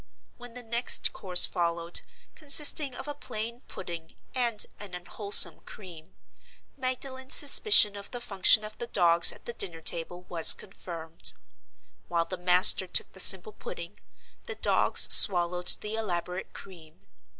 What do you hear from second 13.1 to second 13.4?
the